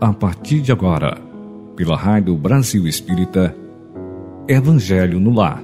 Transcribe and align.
a 0.00 0.14
partir 0.14 0.62
de 0.62 0.72
agora, 0.72 1.20
pela 1.76 1.94
Rádio 1.94 2.34
Brasil 2.34 2.86
Espírita, 2.88 3.54
Evangelho 4.48 5.20
no 5.20 5.30
Lar. 5.30 5.62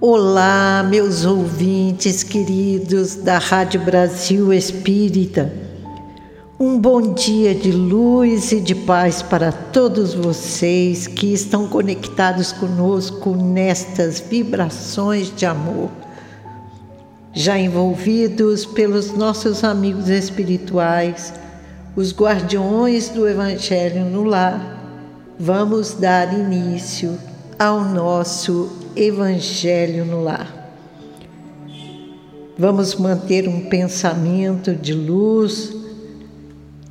Olá, 0.00 0.86
meus 0.88 1.24
ouvintes 1.24 2.22
queridos 2.22 3.16
da 3.16 3.38
Rádio 3.38 3.80
Brasil 3.80 4.52
Espírita. 4.52 5.63
Um 6.66 6.78
bom 6.78 7.12
dia 7.12 7.54
de 7.54 7.70
luz 7.70 8.50
e 8.50 8.58
de 8.58 8.74
paz 8.74 9.20
para 9.20 9.52
todos 9.52 10.14
vocês 10.14 11.06
que 11.06 11.30
estão 11.30 11.68
conectados 11.68 12.52
conosco 12.52 13.36
nestas 13.36 14.18
vibrações 14.18 15.30
de 15.36 15.44
amor. 15.44 15.90
Já 17.34 17.58
envolvidos 17.58 18.64
pelos 18.64 19.12
nossos 19.12 19.62
amigos 19.62 20.08
espirituais, 20.08 21.34
os 21.94 22.14
guardiões 22.14 23.10
do 23.10 23.28
Evangelho 23.28 24.06
no 24.06 24.24
lar, 24.24 24.82
vamos 25.38 25.92
dar 25.92 26.32
início 26.32 27.18
ao 27.58 27.84
nosso 27.84 28.72
Evangelho 28.96 30.06
no 30.06 30.22
lar. 30.22 30.72
Vamos 32.56 32.94
manter 32.94 33.46
um 33.46 33.68
pensamento 33.68 34.74
de 34.74 34.94
luz 34.94 35.83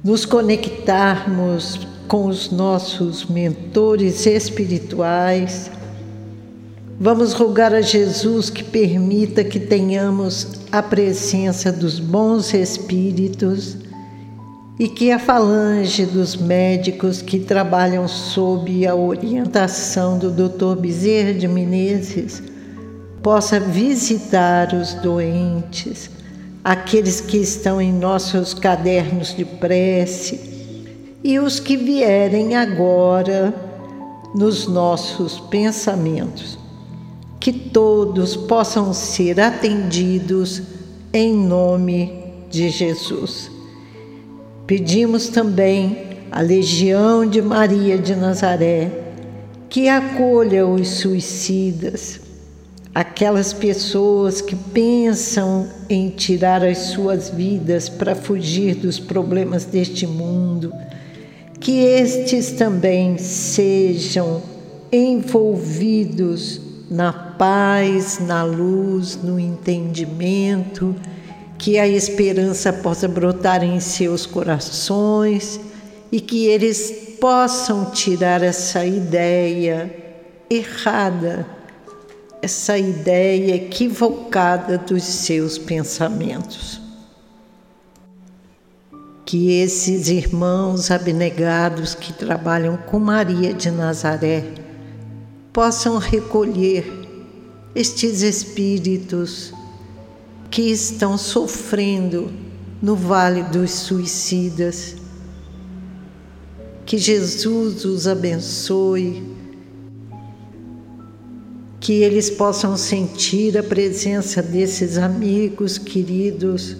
nos 0.04 0.26
conectarmos 0.26 1.88
com 2.10 2.26
os 2.26 2.52
nossos 2.52 3.26
mentores 3.26 4.26
espirituais. 4.26 5.72
Vamos 7.00 7.32
rogar 7.34 7.74
a 7.74 7.82
Jesus 7.82 8.50
que 8.50 8.64
permita 8.64 9.44
que 9.44 9.60
tenhamos 9.60 10.60
a 10.72 10.84
presença 10.84 11.72
dos 11.72 12.00
bons 12.00 12.54
espíritos 12.54 13.78
e 14.78 14.90
que 14.90 15.12
a 15.12 15.20
falange 15.20 16.06
dos 16.06 16.36
médicos 16.36 17.22
que 17.22 17.40
trabalham 17.40 18.08
sob 18.08 18.86
a 18.86 18.94
orientação 18.94 20.18
do 20.18 20.30
Dr. 20.30 20.80
Bezerra 20.80 21.34
de 21.34 21.48
Menezes 21.48 22.44
possa 23.22 23.60
visitar 23.60 24.74
os 24.74 24.94
doentes 24.96 26.10
aqueles 26.64 27.20
que 27.20 27.38
estão 27.38 27.82
em 27.82 27.92
nossos 27.92 28.54
cadernos 28.54 29.36
de 29.36 29.44
prece 29.44 30.40
e 31.24 31.38
os 31.40 31.60
que 31.60 31.76
vierem 31.76 32.56
agora 32.56 33.54
nos 34.34 34.68
nossos 34.68 35.40
pensamentos. 35.40 36.58
Que 37.40 37.52
todos 37.52 38.38
possam 38.38 38.94
ser 38.94 39.40
atendidos 39.42 40.62
em 41.12 41.36
nome 41.36 42.24
de 42.50 42.70
Jesus. 42.70 43.52
Pedimos 44.66 45.28
também 45.28 46.18
à 46.32 46.40
Legião 46.40 47.26
de 47.26 47.42
Maria 47.42 47.98
de 47.98 48.16
Nazaré 48.16 48.90
que 49.70 49.90
acolha 49.90 50.66
os 50.66 50.88
suicidas 50.88 52.23
aquelas 52.94 53.52
pessoas 53.52 54.40
que 54.40 54.56
pensam 54.56 55.68
em 55.90 56.10
tirar 56.10 56.64
as 56.64 56.78
suas 56.78 57.30
vidas 57.30 57.90
para 57.90 58.16
fugir 58.16 58.76
dos 58.76 59.00
problemas 59.00 59.66
deste 59.66 60.06
mundo, 60.06 60.72
que 61.60 61.80
estes 61.80 62.52
também 62.52 63.18
sejam 63.18 64.44
envolvidos 64.92 66.62
na 66.90 67.12
paz, 67.12 68.20
na 68.20 68.44
luz, 68.44 69.18
no 69.24 69.40
entendimento, 69.40 70.96
que 71.58 71.80
a 71.80 71.88
esperança 71.88 72.72
possa 72.72 73.08
brotar 73.08 73.64
em 73.64 73.80
seus 73.80 74.28
corações 74.28 75.60
e 76.12 76.20
que 76.20 76.46
eles 76.46 77.16
possam 77.20 77.86
tirar 77.86 78.44
essa 78.44 78.86
ideia 78.86 79.92
errada 80.48 81.63
essa 82.44 82.78
ideia 82.78 83.56
equivocada 83.56 84.78
dos 84.78 85.02
seus 85.02 85.58
pensamentos. 85.58 86.82
Que 89.26 89.62
esses 89.62 90.10
irmãos 90.10 90.92
abnegados 90.92 91.96
que 91.96 92.12
trabalham 92.12 92.76
com 92.76 93.00
Maria 93.00 93.54
de 93.54 93.72
Nazaré 93.72 94.44
possam 95.54 95.98
recolher 95.98 96.86
estes 97.74 98.22
espíritos 98.22 99.54
que 100.52 100.64
estão 100.64 101.18
sofrendo 101.18 102.30
no 102.82 102.94
vale 102.94 103.42
dos 103.44 103.72
suicidas. 103.72 104.98
Que 106.86 106.98
Jesus 106.98 107.86
os 107.86 108.06
abençoe 108.06 109.43
que 111.84 112.02
eles 112.02 112.30
possam 112.30 112.78
sentir 112.78 113.58
a 113.58 113.62
presença 113.62 114.42
desses 114.42 114.98
amigos 114.98 115.78
queridos 115.78 116.78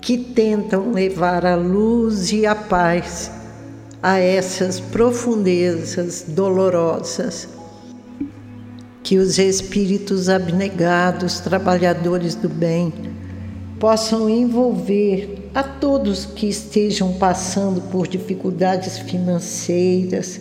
que 0.00 0.16
tentam 0.16 0.92
levar 0.92 1.44
a 1.44 1.56
luz 1.56 2.30
e 2.30 2.46
a 2.46 2.54
paz 2.54 3.28
a 4.00 4.20
essas 4.20 4.78
profundezas 4.78 6.26
dolorosas. 6.28 7.48
Que 9.02 9.18
os 9.18 9.36
espíritos 9.36 10.28
abnegados, 10.28 11.40
trabalhadores 11.40 12.36
do 12.36 12.48
bem, 12.48 12.92
possam 13.80 14.30
envolver 14.30 15.50
a 15.52 15.64
todos 15.64 16.24
que 16.24 16.48
estejam 16.48 17.14
passando 17.14 17.80
por 17.90 18.06
dificuldades 18.06 18.96
financeiras, 18.96 20.40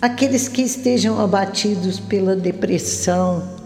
aqueles 0.00 0.48
que 0.48 0.62
estejam 0.62 1.20
abatidos 1.20 1.98
pela 1.98 2.36
depressão, 2.36 3.56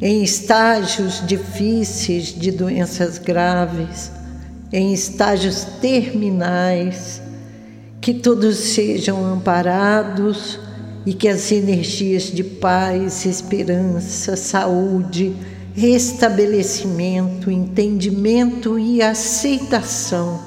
em 0.00 0.22
estágios 0.22 1.22
difíceis 1.26 2.26
de 2.26 2.52
doenças 2.52 3.18
graves, 3.18 4.12
em 4.72 4.92
estágios 4.92 5.64
terminais, 5.80 7.20
que 8.00 8.14
todos 8.14 8.56
sejam 8.56 9.24
amparados 9.24 10.60
e 11.04 11.12
que 11.12 11.26
as 11.26 11.50
energias 11.50 12.24
de 12.24 12.44
paz, 12.44 13.26
esperança, 13.26 14.36
saúde, 14.36 15.34
restabelecimento, 15.74 17.50
entendimento 17.50 18.78
e 18.78 19.02
aceitação 19.02 20.40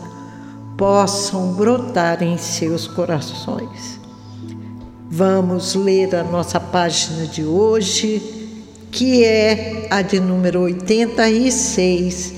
possam 0.78 1.54
brotar 1.54 2.24
em 2.24 2.38
seus 2.38 2.88
corações. 2.88 4.01
Vamos 5.14 5.76
ler 5.76 6.16
a 6.16 6.24
nossa 6.24 6.58
página 6.58 7.28
de 7.28 7.44
hoje, 7.44 8.22
que 8.90 9.26
é 9.26 9.86
a 9.90 10.02
de 10.02 10.22
número 10.22 10.62
86 10.62 12.34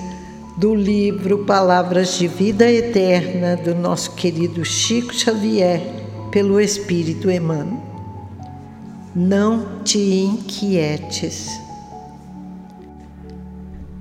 do 0.58 0.74
livro 0.74 1.46
Palavras 1.46 2.18
de 2.18 2.28
Vida 2.28 2.66
Eterna 2.72 3.56
do 3.56 3.76
nosso 3.76 4.16
querido 4.16 4.66
Chico 4.66 5.14
Xavier, 5.14 5.82
pelo 6.32 6.60
Espírito 6.60 7.30
Emmanuel. 7.30 7.80
Não 9.16 9.84
te 9.84 10.00
inquietes. 10.00 11.48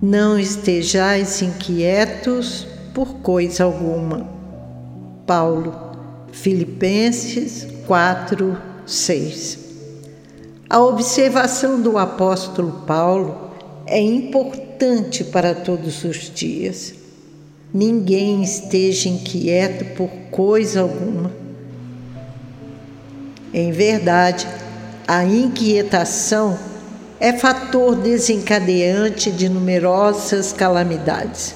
Não 0.01 0.39
estejais 0.39 1.43
inquietos 1.43 2.67
por 2.95 3.17
coisa 3.17 3.65
alguma. 3.65 4.27
Paulo, 5.27 5.75
Filipenses 6.33 7.67
4, 7.87 8.72
6. 8.87 9.59
A 10.69 10.81
observação 10.81 11.81
do 11.81 11.99
apóstolo 11.99 12.85
Paulo 12.87 13.51
é 13.87 14.01
importante 14.01 15.25
para 15.25 15.55
todos 15.55 16.03
os 16.05 16.31
dias. 16.35 16.95
Ninguém 17.73 18.43
esteja 18.43 19.09
inquieto 19.09 19.85
por 19.97 20.09
coisa 20.31 20.81
alguma. 20.81 21.33
Em 23.53 23.71
verdade, 23.71 24.47
a 25.07 25.25
inquietação 25.25 26.59
é 27.21 27.33
fator 27.35 27.95
desencadeante 27.95 29.31
de 29.31 29.49
numerosas 29.49 30.53
calamidades. 30.53 31.55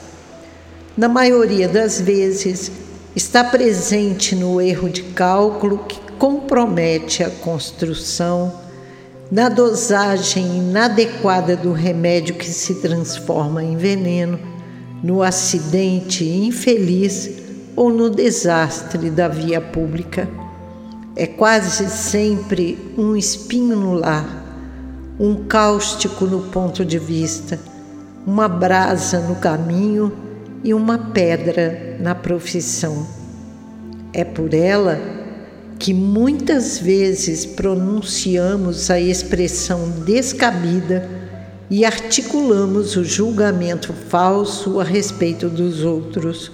Na 0.96 1.08
maioria 1.08 1.68
das 1.68 2.00
vezes, 2.00 2.70
está 3.14 3.42
presente 3.42 4.34
no 4.34 4.60
erro 4.60 4.88
de 4.88 5.02
cálculo 5.02 5.78
que 5.88 6.05
compromete 6.18 7.22
a 7.22 7.30
construção, 7.30 8.52
na 9.30 9.48
dosagem 9.48 10.58
inadequada 10.58 11.56
do 11.56 11.72
remédio 11.72 12.36
que 12.36 12.46
se 12.46 12.76
transforma 12.76 13.62
em 13.62 13.76
veneno, 13.76 14.38
no 15.02 15.22
acidente 15.22 16.24
infeliz 16.24 17.30
ou 17.74 17.90
no 17.90 18.08
desastre 18.08 19.10
da 19.10 19.28
via 19.28 19.60
pública. 19.60 20.28
É 21.14 21.26
quase 21.26 21.88
sempre 21.90 22.78
um 22.96 23.16
espinho 23.16 23.76
no 23.76 23.94
lar, 23.94 24.44
um 25.18 25.44
cáustico 25.46 26.24
no 26.24 26.42
ponto 26.50 26.84
de 26.84 26.98
vista, 26.98 27.58
uma 28.26 28.48
brasa 28.48 29.20
no 29.20 29.36
caminho 29.36 30.12
e 30.62 30.72
uma 30.72 30.98
pedra 30.98 31.96
na 32.00 32.14
profissão. 32.14 33.06
É 34.12 34.24
por 34.24 34.54
ela 34.54 35.25
que 35.78 35.92
muitas 35.92 36.78
vezes 36.78 37.44
pronunciamos 37.44 38.90
a 38.90 38.98
expressão 38.98 39.90
descabida 40.04 41.08
e 41.68 41.84
articulamos 41.84 42.96
o 42.96 43.04
julgamento 43.04 43.92
falso 43.92 44.80
a 44.80 44.84
respeito 44.84 45.48
dos 45.48 45.82
outros. 45.82 46.50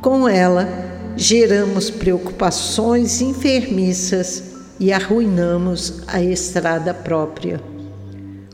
Com 0.00 0.28
ela, 0.28 0.68
geramos 1.16 1.90
preocupações 1.90 3.20
enfermiças 3.20 4.44
e 4.78 4.92
arruinamos 4.92 6.02
a 6.06 6.22
estrada 6.22 6.94
própria. 6.94 7.60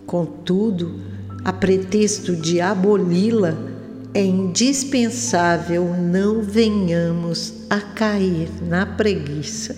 Contudo, 0.06 1.00
a 1.44 1.52
pretexto 1.52 2.34
de 2.34 2.60
aboli-la, 2.60 3.73
é 4.14 4.24
indispensável 4.24 5.92
não 5.92 6.40
venhamos 6.40 7.52
a 7.68 7.80
cair 7.80 8.48
na 8.62 8.86
preguiça. 8.86 9.76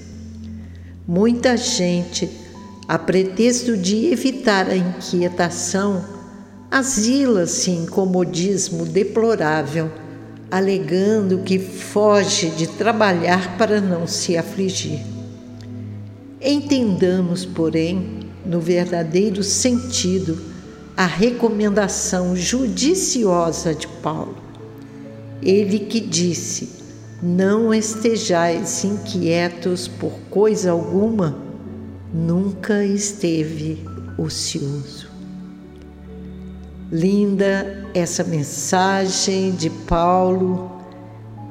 Muita 1.08 1.56
gente, 1.56 2.28
a 2.86 2.98
pretexto 2.98 3.78
de 3.78 4.12
evitar 4.12 4.68
a 4.68 4.76
inquietação, 4.76 6.04
asila-se 6.70 7.70
em 7.70 7.86
comodismo 7.86 8.84
deplorável, 8.84 9.90
alegando 10.50 11.38
que 11.38 11.58
foge 11.58 12.50
de 12.50 12.66
trabalhar 12.66 13.56
para 13.56 13.80
não 13.80 14.06
se 14.06 14.36
afligir. 14.36 15.00
Entendamos, 16.42 17.46
porém, 17.46 18.20
no 18.44 18.60
verdadeiro 18.60 19.42
sentido, 19.42 20.55
a 20.96 21.04
recomendação 21.04 22.34
judiciosa 22.34 23.74
de 23.74 23.86
Paulo. 23.86 24.36
Ele 25.42 25.80
que 25.80 26.00
disse: 26.00 26.70
Não 27.22 27.74
estejais 27.74 28.82
inquietos 28.82 29.86
por 29.86 30.12
coisa 30.30 30.70
alguma, 30.70 31.36
nunca 32.12 32.82
esteve 32.82 33.84
ocioso. 34.16 35.10
Linda 36.90 37.84
essa 37.92 38.24
mensagem 38.24 39.50
de 39.50 39.68
Paulo, 39.68 40.70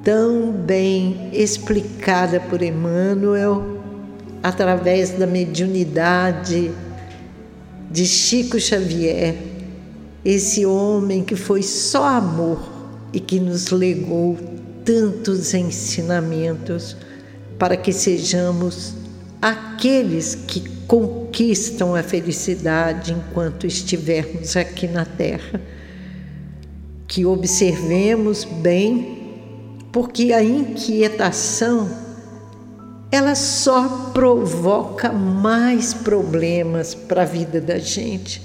tão 0.03 0.51
bem 0.51 1.29
explicada 1.33 2.39
por 2.39 2.63
Emmanuel, 2.63 3.79
através 4.41 5.11
da 5.11 5.27
mediunidade 5.27 6.71
de 7.95 8.05
Chico 8.05 8.59
Xavier, 8.59 9.37
esse 10.25 10.65
homem 10.65 11.23
que 11.23 11.37
foi 11.37 11.63
só 11.63 12.03
amor 12.03 12.59
e 13.13 13.21
que 13.21 13.39
nos 13.39 13.69
legou 13.71 14.37
tantos 14.83 15.53
ensinamentos 15.53 16.97
para 17.57 17.77
que 17.77 17.93
sejamos 17.93 18.95
aqueles 19.41 20.35
que 20.35 20.59
conquistam 20.85 21.95
a 21.95 22.03
felicidade 22.03 23.13
enquanto 23.13 23.65
estivermos 23.65 24.57
aqui 24.57 24.89
na 24.89 25.05
Terra. 25.05 25.61
Que 27.07 27.25
observemos 27.25 28.43
bem, 28.43 29.39
porque 29.93 30.33
a 30.33 30.43
inquietação 30.43 31.89
ela 33.15 33.33
só 33.33 34.11
provoca 34.13 35.11
mais 35.11 35.93
problemas 35.93 36.93
para 36.93 37.21
a 37.21 37.25
vida 37.25 37.61
da 37.61 37.79
gente. 37.79 38.41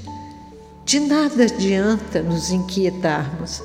De 0.85 1.01
nada 1.01 1.43
adianta 1.43 2.23
nos 2.23 2.51
inquietarmos. 2.51 3.61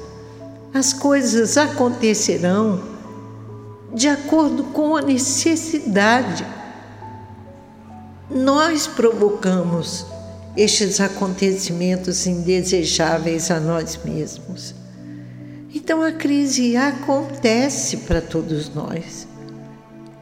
As 0.73 0.93
coisas 0.93 1.57
acontecerão 1.57 2.81
de 3.93 4.07
acordo 4.07 4.63
com 4.65 4.95
a 4.97 5.01
necessidade. 5.01 6.45
Nós 8.29 8.87
provocamos 8.87 10.07
estes 10.57 10.99
acontecimentos 10.99 12.25
indesejáveis 12.25 13.51
a 13.51 13.59
nós 13.59 13.99
mesmos. 14.03 14.73
Então 15.73 16.01
a 16.01 16.11
crise 16.11 16.75
acontece 16.75 17.97
para 17.97 18.21
todos 18.21 18.73
nós 18.73 19.34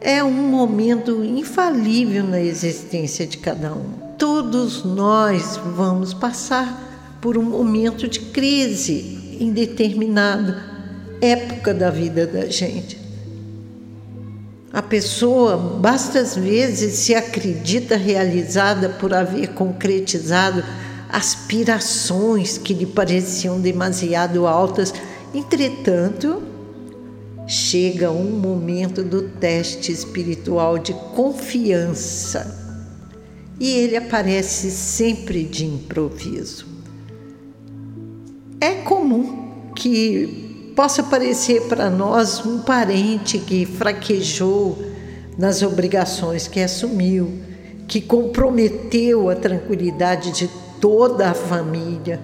é 0.04 0.22
um 0.22 0.32
momento 0.32 1.24
infalível 1.24 2.26
na 2.26 2.42
existência 2.42 3.26
de 3.26 3.38
cada 3.38 3.74
um. 3.74 3.86
Todos 4.18 4.84
nós 4.84 5.58
vamos 5.58 6.14
passar 6.14 7.18
por 7.22 7.38
um 7.38 7.44
momento 7.44 8.06
de 8.08 8.20
crise 8.20 9.38
em 9.40 9.52
determinada 9.52 10.62
época 11.22 11.74
da 11.74 11.90
vida 11.90 12.28
da 12.28 12.46
gente. 12.48 13.02
A 14.74 14.82
pessoa, 14.82 15.56
basta 15.56 16.20
às 16.20 16.36
vezes, 16.36 16.96
se 16.96 17.16
acredita 17.16 17.96
realizada 17.96 18.90
por 18.90 19.14
haver 19.14 19.50
concretizado 19.50 20.64
aspirações 21.10 22.58
que 22.58 22.74
lhe 22.74 22.88
pareciam 22.88 23.62
demasiado 23.62 24.48
altas, 24.48 24.94
entretanto, 25.34 26.44
chega 27.48 28.12
um 28.12 28.32
momento 28.32 29.04
do 29.04 29.30
teste 29.30 29.92
espiritual 29.92 30.80
de 30.80 30.94
confiança 31.16 32.64
e 33.60 33.70
ele 33.70 33.96
aparece 33.96 34.72
sempre 34.72 35.44
de 35.44 35.66
improviso. 35.66 36.66
É 38.60 38.76
comum 38.76 39.72
que 39.76 40.72
possa 40.76 41.02
aparecer 41.02 41.64
para 41.64 41.90
nós 41.90 42.46
um 42.46 42.60
parente 42.60 43.38
que 43.38 43.66
fraquejou 43.66 44.78
nas 45.38 45.62
obrigações 45.62 46.48
que 46.48 46.60
assumiu, 46.60 47.40
que 47.88 48.02
comprometeu 48.02 49.30
a 49.30 49.36
tranquilidade 49.36 50.32
de 50.32 50.50
toda 50.80 51.30
a 51.30 51.34
família. 51.34 52.20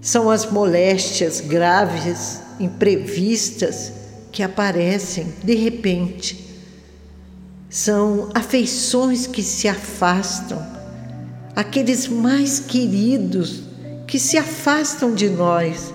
São 0.00 0.30
as 0.30 0.50
moléstias 0.50 1.40
graves 1.40 2.43
imprevistas 2.60 3.92
que 4.30 4.42
aparecem 4.42 5.32
de 5.42 5.54
repente. 5.54 6.44
São 7.70 8.30
afeições 8.34 9.26
que 9.26 9.42
se 9.42 9.68
afastam, 9.68 10.64
aqueles 11.54 12.06
mais 12.06 12.60
queridos 12.60 13.62
que 14.06 14.18
se 14.18 14.36
afastam 14.36 15.14
de 15.14 15.28
nós 15.28 15.92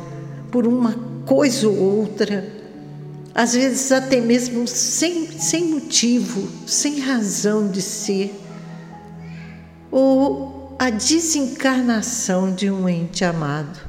por 0.52 0.68
uma 0.68 0.94
coisa 1.26 1.68
ou 1.68 1.78
outra, 1.78 2.52
às 3.34 3.54
vezes 3.54 3.92
até 3.92 4.20
mesmo 4.20 4.68
sem, 4.68 5.32
sem 5.40 5.66
motivo, 5.66 6.50
sem 6.66 7.00
razão 7.00 7.70
de 7.70 7.82
ser, 7.82 8.34
ou 9.92 10.76
a 10.80 10.90
desencarnação 10.90 12.54
de 12.54 12.72
um 12.72 12.88
ente 12.88 13.24
amado. 13.24 13.89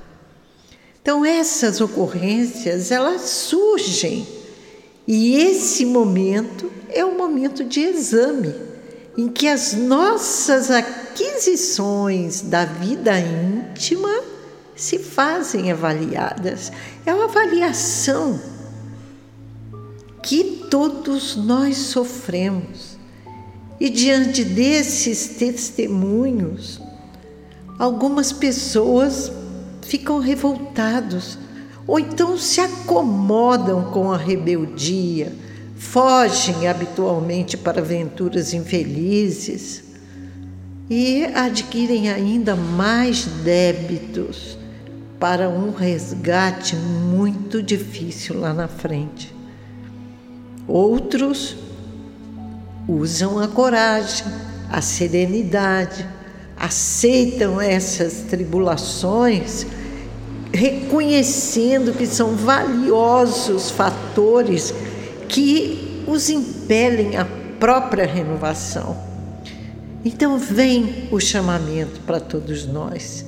Então 1.11 1.25
essas 1.25 1.81
ocorrências, 1.81 2.93
elas 2.93 3.23
surgem. 3.23 4.25
E 5.09 5.35
esse 5.35 5.85
momento 5.85 6.71
é 6.88 7.05
um 7.05 7.19
momento 7.19 7.64
de 7.64 7.81
exame, 7.81 8.55
em 9.19 9.26
que 9.26 9.49
as 9.49 9.73
nossas 9.73 10.71
aquisições 10.71 12.43
da 12.43 12.64
vida 12.64 13.19
íntima 13.19 14.23
se 14.76 15.00
fazem 15.00 15.73
avaliadas. 15.73 16.71
É 17.05 17.12
uma 17.12 17.25
avaliação 17.25 18.40
que 20.23 20.64
todos 20.71 21.35
nós 21.35 21.76
sofremos. 21.76 22.97
E 23.81 23.90
diante 23.90 24.45
desses 24.45 25.26
testemunhos, 25.31 26.81
algumas 27.81 28.31
pessoas 28.33 29.40
ficam 29.91 30.21
revoltados, 30.21 31.37
ou 31.85 31.99
então 31.99 32.39
se 32.39 32.61
acomodam 32.61 33.91
com 33.91 34.13
a 34.13 34.17
rebeldia, 34.17 35.33
fogem 35.77 36.69
habitualmente 36.69 37.57
para 37.57 37.81
aventuras 37.81 38.55
infelizes 38.55 39.83
e 40.89 41.25
adquirem 41.35 42.09
ainda 42.09 42.55
mais 42.55 43.25
débitos 43.43 44.57
para 45.19 45.49
um 45.49 45.73
resgate 45.73 46.77
muito 46.77 47.61
difícil 47.61 48.39
lá 48.39 48.55
na 48.55 48.69
frente. 48.69 49.35
Outros 50.69 51.57
usam 52.87 53.41
a 53.41 53.49
coragem, 53.49 54.25
a 54.71 54.81
serenidade, 54.81 56.07
aceitam 56.57 57.61
essas 57.61 58.27
tribulações 58.29 59.67
reconhecendo 60.52 61.92
que 61.92 62.07
são 62.07 62.35
valiosos 62.35 63.71
fatores 63.71 64.75
que 65.28 66.04
os 66.07 66.28
impelem 66.28 67.16
à 67.16 67.26
própria 67.59 68.07
renovação. 68.07 68.97
Então 70.04 70.38
vem 70.38 71.09
o 71.12 71.21
chamamento 71.21 72.00
para 72.00 72.19
todos 72.19 72.66
nós. 72.66 73.25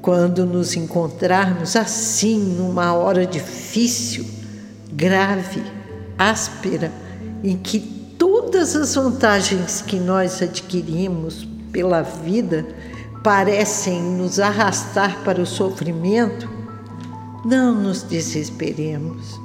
Quando 0.00 0.46
nos 0.46 0.76
encontrarmos 0.76 1.76
assim 1.76 2.38
numa 2.38 2.94
hora 2.94 3.26
difícil, 3.26 4.24
grave, 4.92 5.62
áspera, 6.16 6.92
em 7.42 7.56
que 7.56 7.80
todas 8.16 8.76
as 8.76 8.94
vantagens 8.94 9.82
que 9.82 9.98
nós 9.98 10.40
adquirimos 10.40 11.46
pela 11.72 12.02
vida 12.02 12.64
parecem 13.22 14.00
nos 14.02 14.38
arrastar 14.38 15.20
para 15.24 15.40
o 15.40 15.46
sofrimento, 15.46 16.48
não 17.44 17.74
nos 17.74 18.02
desesperemos, 18.02 19.38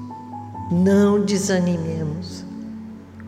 não 0.71 1.23
desanimemos, 1.23 2.45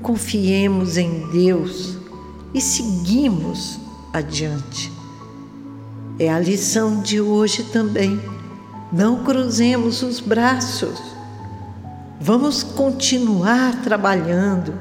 confiemos 0.01 0.97
em 0.97 1.29
Deus 1.31 1.97
e 2.53 2.61
seguimos 2.61 3.79
adiante. 4.13 4.91
É 6.19 6.29
a 6.29 6.39
lição 6.39 7.01
de 7.01 7.19
hoje 7.19 7.63
também. 7.63 8.21
Não 8.91 9.23
cruzemos 9.23 10.03
os 10.03 10.19
braços. 10.19 10.99
Vamos 12.19 12.61
continuar 12.61 13.81
trabalhando. 13.81 14.73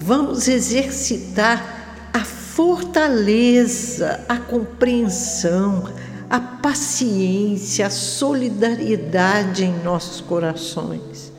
Vamos 0.00 0.48
exercitar 0.48 2.10
a 2.12 2.24
fortaleza, 2.24 4.20
a 4.28 4.36
compreensão, 4.38 5.88
a 6.28 6.40
paciência, 6.40 7.86
a 7.86 7.90
solidariedade 7.90 9.64
em 9.64 9.82
nossos 9.82 10.20
corações. 10.20 11.32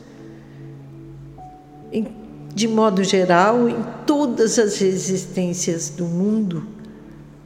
De 2.54 2.66
modo 2.66 3.04
geral, 3.04 3.68
em 3.68 3.84
todas 4.06 4.58
as 4.58 4.80
existências 4.80 5.90
do 5.90 6.06
mundo, 6.06 6.66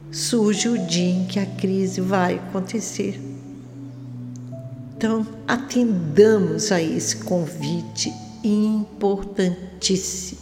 surge 0.09 0.69
o 0.69 0.77
dia 0.77 1.09
em 1.09 1.25
que 1.25 1.37
a 1.39 1.45
crise 1.45 1.99
vai 1.99 2.35
acontecer. 2.35 3.19
Então, 4.95 5.27
atendamos 5.47 6.71
a 6.71 6.81
esse 6.81 7.17
convite 7.17 8.13
importantíssimo. 8.43 10.39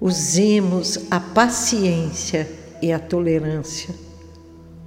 Usemos 0.00 0.98
a 1.10 1.20
paciência 1.20 2.50
e 2.80 2.92
a 2.92 2.98
tolerância. 2.98 3.94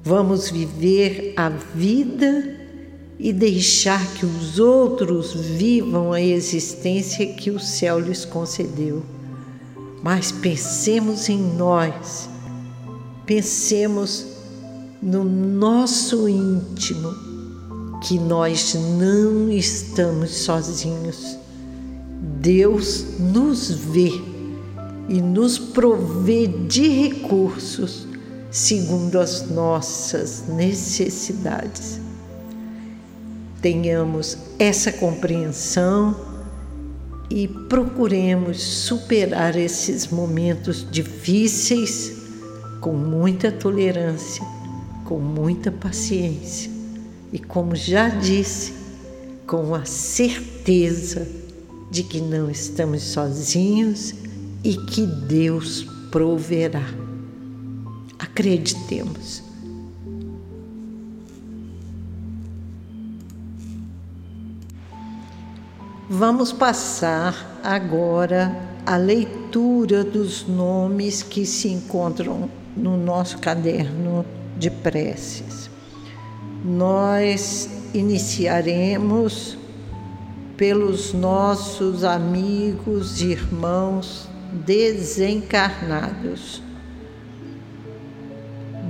Vamos 0.07 0.51
viver 0.51 1.33
a 1.35 1.49
vida 1.49 2.55
e 3.17 3.33
deixar 3.33 4.05
que 4.13 4.23
os 4.23 4.59
outros 4.59 5.33
vivam 5.33 6.13
a 6.13 6.21
existência 6.21 7.25
que 7.25 7.49
o 7.49 7.59
céu 7.59 7.99
lhes 7.99 8.23
concedeu. 8.23 9.01
Mas 10.03 10.31
pensemos 10.31 11.27
em 11.27 11.39
nós, 11.39 12.29
pensemos 13.25 14.27
no 15.01 15.23
nosso 15.23 16.29
íntimo, 16.29 17.11
que 18.07 18.19
nós 18.19 18.75
não 18.99 19.51
estamos 19.51 20.29
sozinhos. 20.29 21.35
Deus 22.41 23.17
nos 23.19 23.71
vê 23.71 24.11
e 25.09 25.19
nos 25.19 25.57
provê 25.57 26.45
de 26.45 26.87
recursos 26.89 28.05
segundo 28.55 29.19
as 29.19 29.49
nossas 29.49 30.45
necessidades 30.47 31.99
tenhamos 33.61 34.37
essa 34.57 34.93
compreensão 34.93 36.15
e 37.29 37.49
procuremos 37.49 38.63
superar 38.63 39.57
esses 39.57 40.07
momentos 40.07 40.87
difíceis 40.89 42.13
com 42.79 42.93
muita 42.93 43.51
tolerância, 43.51 44.45
com 45.03 45.19
muita 45.19 45.69
paciência 45.69 46.71
e, 47.33 47.39
como 47.39 47.75
já 47.75 48.07
disse, 48.07 48.71
com 49.45 49.75
a 49.75 49.83
certeza 49.83 51.27
de 51.91 52.03
que 52.03 52.21
não 52.21 52.49
estamos 52.49 53.01
sozinhos 53.01 54.15
e 54.63 54.77
que 54.77 55.05
Deus 55.05 55.85
proverá. 56.09 57.04
Acreditemos. 58.17 59.43
Vamos 66.09 66.51
passar 66.51 67.59
agora 67.63 68.55
a 68.85 68.95
leitura 68.95 70.03
dos 70.03 70.47
nomes 70.47 71.23
que 71.23 71.45
se 71.45 71.67
encontram 71.67 72.47
no 72.77 72.95
nosso 72.95 73.39
caderno 73.39 74.23
de 74.55 74.69
preces. 74.69 75.69
Nós 76.63 77.69
iniciaremos 77.93 79.57
pelos 80.55 81.13
nossos 81.13 82.03
amigos 82.03 83.21
e 83.21 83.31
irmãos 83.31 84.29
desencarnados. 84.65 86.61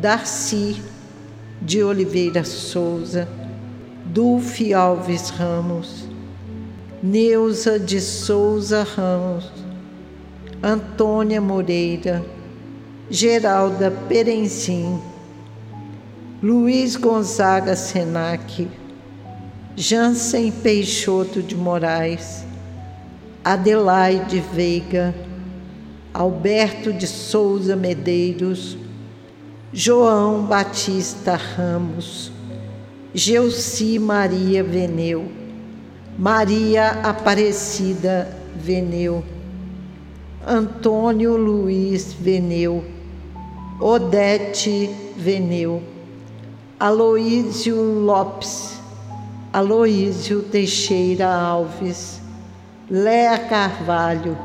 Darcy 0.05 0.83
de 1.59 1.83
Oliveira 1.83 2.43
Souza, 2.43 3.27
Dulce 4.05 4.71
Alves 4.71 5.31
Ramos, 5.31 6.07
Neuza 7.01 7.79
de 7.79 7.99
Souza 7.99 8.83
Ramos, 8.83 9.51
Antônia 10.61 11.41
Moreira, 11.41 12.23
Geralda 13.09 13.89
Perenzim, 14.07 15.01
Luiz 16.39 16.95
Gonzaga 16.95 17.75
Senac, 17.75 18.67
Jansen 19.75 20.51
Peixoto 20.51 21.41
de 21.41 21.55
Moraes, 21.55 22.45
Adelaide 23.43 24.39
Veiga, 24.53 25.15
Alberto 26.13 26.93
de 26.93 27.07
Souza 27.07 27.75
Medeiros, 27.75 28.84
João 29.77 30.43
Batista 30.45 31.35
Ramos, 31.35 32.31
Geuci 33.13 33.99
Maria 33.99 34.63
Veneu, 34.63 35.29
Maria 36.17 36.91
Aparecida 37.03 38.33
Veneu, 38.55 39.21
Antônio 40.47 41.35
Luiz 41.35 42.13
Veneu, 42.13 42.85
Odete 43.77 44.89
Veneu, 45.17 45.83
Aloísio 46.79 47.75
Lopes, 47.75 48.79
Aloísio 49.51 50.41
Teixeira 50.43 51.27
Alves, 51.27 52.21
Léa 52.89 53.37
Carvalho, 53.39 54.37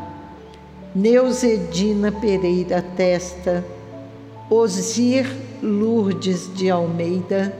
Neuzedina 0.92 2.10
Pereira 2.10 2.82
Testa, 2.96 3.64
Osir 4.50 5.32
Lourdes 5.62 6.52
de 6.52 6.68
Almeida, 6.68 7.54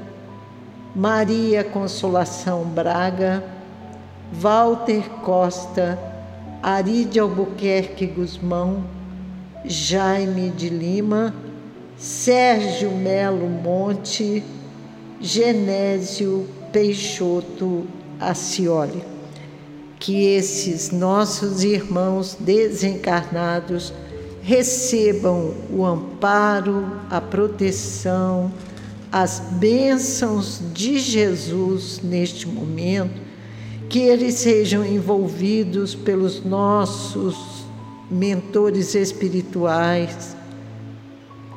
Maria 0.93 1.63
Consolação 1.63 2.65
Braga, 2.65 3.45
Walter 4.33 5.09
Costa, 5.23 5.97
Ari 6.61 7.09
Albuquerque 7.17 8.07
Guzmão, 8.07 8.83
Jaime 9.65 10.51
de 10.51 10.69
Lima, 10.69 11.33
Sérgio 11.97 12.91
Melo 12.91 13.49
Monte, 13.49 14.43
Genésio 15.21 16.49
Peixoto 16.73 17.87
Acioli. 18.19 19.05
Que 20.01 20.35
esses 20.35 20.91
nossos 20.91 21.63
irmãos 21.63 22.37
desencarnados 22.41 23.93
recebam 24.50 25.54
o 25.73 25.87
amparo, 25.87 26.85
a 27.09 27.21
proteção, 27.21 28.50
as 29.12 29.38
bênçãos 29.38 30.61
de 30.75 30.99
Jesus 30.99 32.00
neste 32.02 32.49
momento 32.49 33.30
que 33.88 34.00
eles 34.00 34.35
sejam 34.35 34.85
envolvidos 34.85 35.95
pelos 35.95 36.45
nossos 36.45 37.64
mentores 38.11 38.97
espirituais, 38.97 40.37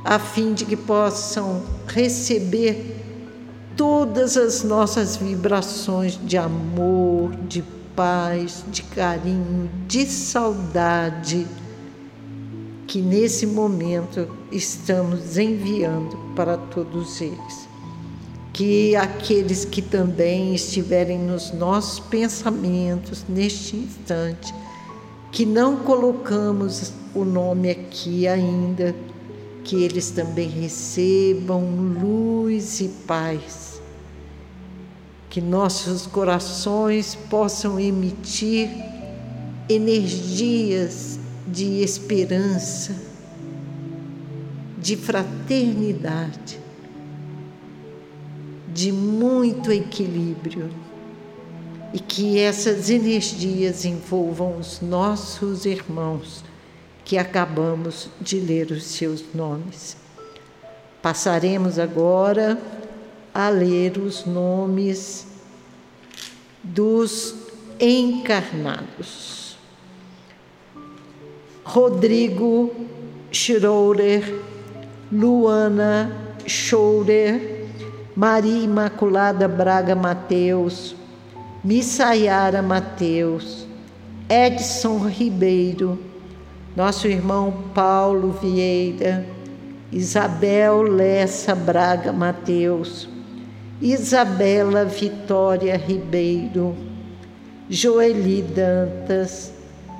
a 0.05 0.19
fim 0.19 0.53
de 0.53 0.63
que 0.63 0.77
possam 0.77 1.63
receber 1.87 2.95
todas 3.75 4.37
as 4.37 4.63
nossas 4.63 5.15
vibrações 5.15 6.19
de 6.23 6.37
amor, 6.37 7.31
de 7.47 7.63
paz, 7.95 8.63
de 8.71 8.83
carinho, 8.83 9.67
de 9.87 10.05
saudade 10.05 11.47
que 12.93 13.01
nesse 13.01 13.47
momento 13.47 14.27
estamos 14.51 15.39
enviando 15.39 16.15
para 16.35 16.55
todos 16.55 17.21
eles. 17.21 17.67
Que 18.53 18.95
aqueles 18.95 19.65
que 19.65 19.81
também 19.81 20.53
estiverem 20.53 21.17
nos 21.17 21.51
nossos 21.51 21.99
pensamentos 21.99 23.25
neste 23.27 23.77
instante, 23.77 24.53
que 25.31 25.43
não 25.43 25.77
colocamos 25.77 26.93
o 27.15 27.25
nome 27.25 27.71
aqui 27.71 28.27
ainda, 28.27 28.95
que 29.63 29.83
eles 29.83 30.11
também 30.11 30.47
recebam 30.47 31.65
luz 31.99 32.79
e 32.79 32.89
paz, 33.07 33.81
que 35.31 35.41
nossos 35.41 36.05
corações 36.05 37.15
possam 37.27 37.79
emitir 37.79 38.69
energias 39.67 41.22
de 41.47 41.81
esperança, 41.81 42.95
de 44.77 44.95
fraternidade, 44.95 46.59
de 48.73 48.91
muito 48.91 49.71
equilíbrio 49.71 50.69
e 51.93 51.99
que 51.99 52.39
essas 52.39 52.89
energias 52.89 53.85
envolvam 53.85 54.57
os 54.57 54.81
nossos 54.81 55.65
irmãos 55.65 56.43
que 57.05 57.17
acabamos 57.17 58.09
de 58.19 58.39
ler 58.39 58.71
os 58.71 58.83
seus 58.83 59.23
nomes. 59.33 59.95
Passaremos 61.01 61.77
agora 61.77 62.59
a 63.33 63.49
ler 63.49 63.97
os 63.97 64.25
nomes 64.25 65.27
dos 66.63 67.35
encarnados. 67.79 69.42
Rodrigo 71.65 72.71
Schroeder, 73.31 74.21
Luana 75.11 76.11
Schroeder, 76.45 77.39
Maria 78.15 78.65
Imaculada 78.65 79.47
Braga 79.47 79.95
Mateus, 79.95 80.93
Missaiara 81.63 82.61
Mateus, 82.61 83.65
Edson 84.29 85.07
Ribeiro, 85.07 85.97
nosso 86.75 87.07
irmão 87.07 87.69
Paulo 87.73 88.31
Vieira, 88.31 89.25
Isabel 89.91 90.81
Lessa 90.81 91.55
Braga 91.55 92.11
Mateus, 92.11 93.07
Isabela 93.81 94.83
Vitória 94.83 95.77
Ribeiro, 95.77 96.75
Joeli 97.69 98.41
Dantas, 98.41 99.53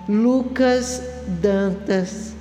Lucas 0.09 1.12
Dantas, 1.27 2.33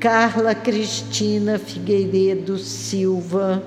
Carla 0.00 0.54
Cristina 0.54 1.58
Figueiredo 1.58 2.58
Silva, 2.58 3.62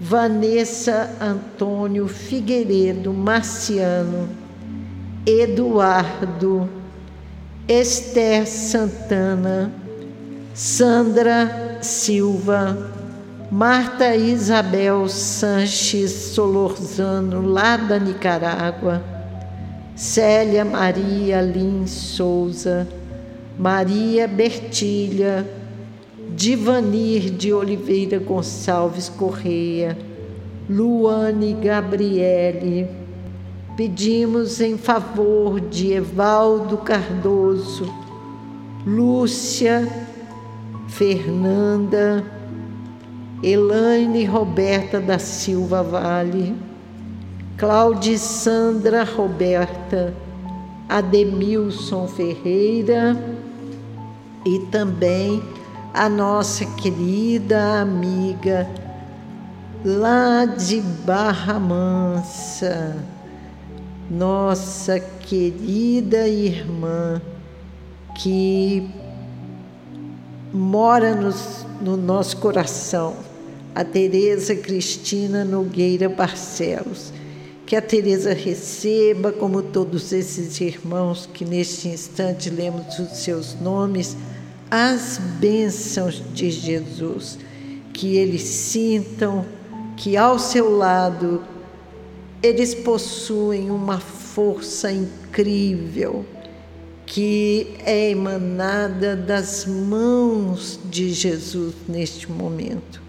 Vanessa 0.00 1.10
Antônio 1.20 2.08
Figueiredo 2.08 3.12
Marciano, 3.12 4.28
Eduardo, 5.26 6.68
Esther 7.68 8.46
Santana, 8.46 9.72
Sandra 10.54 11.78
Silva, 11.80 12.92
Marta 13.50 14.14
Isabel 14.14 15.08
Sanches 15.08 16.10
Solorzano, 16.10 17.40
lá 17.40 17.76
da 17.76 17.98
Nicarágua, 17.98 19.02
Célia 19.94 20.64
Maria 20.64 21.40
Lins 21.40 21.90
Souza, 21.90 22.86
Maria 23.58 24.28
Bertilha, 24.28 25.46
Divanir 26.34 27.30
de 27.30 27.54
Oliveira 27.54 28.18
Gonçalves 28.18 29.08
Correia, 29.08 29.96
Luane 30.68 31.54
Gabriele, 31.54 32.86
pedimos 33.74 34.60
em 34.60 34.76
favor 34.76 35.58
de 35.58 35.92
Evaldo 35.92 36.76
Cardoso, 36.78 37.90
Lúcia, 38.86 39.88
Fernanda, 40.88 42.22
Elaine 43.42 44.26
Roberta 44.26 45.00
da 45.00 45.18
Silva 45.18 45.82
Vale, 45.82 46.54
Cláudia 47.56 48.18
Sandra 48.18 49.02
Roberta, 49.02 50.12
Ademilson 50.88 52.06
Ferreira 52.06 53.35
e 54.46 54.60
também 54.70 55.42
a 55.92 56.08
nossa 56.08 56.64
querida 56.64 57.80
amiga 57.80 58.68
lá 59.84 60.44
de 60.44 60.80
Barra 60.80 61.58
Mansa, 61.58 62.96
nossa 64.08 65.00
querida 65.00 66.28
irmã 66.28 67.20
que 68.20 68.88
mora 70.52 71.14
nos, 71.14 71.66
no 71.80 71.96
nosso 71.96 72.36
coração, 72.36 73.16
a 73.74 73.84
Tereza 73.84 74.54
Cristina 74.54 75.44
Nogueira 75.44 76.08
Barcelos. 76.08 77.12
Que 77.66 77.74
a 77.74 77.82
Tereza 77.82 78.32
receba, 78.32 79.32
como 79.32 79.60
todos 79.60 80.12
esses 80.12 80.60
irmãos 80.60 81.28
que 81.34 81.44
neste 81.44 81.88
instante 81.88 82.48
lemos 82.48 82.96
os 83.00 83.18
seus 83.18 83.60
nomes, 83.60 84.16
as 84.70 85.18
bênçãos 85.38 86.22
de 86.34 86.50
Jesus, 86.50 87.38
que 87.92 88.16
eles 88.16 88.42
sintam 88.42 89.44
que 89.96 90.16
ao 90.16 90.38
seu 90.38 90.76
lado 90.76 91.42
eles 92.42 92.74
possuem 92.74 93.70
uma 93.70 93.98
força 93.98 94.92
incrível 94.92 96.24
que 97.06 97.74
é 97.84 98.10
emanada 98.10 99.14
das 99.14 99.64
mãos 99.64 100.78
de 100.84 101.12
Jesus 101.12 101.74
neste 101.88 102.30
momento. 102.30 103.00